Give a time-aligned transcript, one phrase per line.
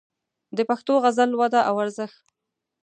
[0.57, 2.23] د پښتو غزل وده او ارزښت